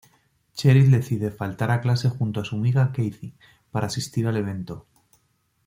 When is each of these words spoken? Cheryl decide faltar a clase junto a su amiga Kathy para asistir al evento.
Cheryl 0.55 0.89
decide 0.89 1.29
faltar 1.29 1.69
a 1.69 1.79
clase 1.79 2.09
junto 2.09 2.39
a 2.39 2.43
su 2.43 2.55
amiga 2.55 2.87
Kathy 2.91 3.35
para 3.69 3.85
asistir 3.85 4.25
al 4.25 4.37
evento. 4.37 4.87